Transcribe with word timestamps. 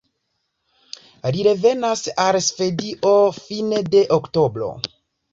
Li 1.33 1.43
revenis 1.47 2.01
al 2.23 2.37
Svedio 2.45 3.11
fine 3.35 3.83
de 3.97 4.01
oktobro. 4.17 4.71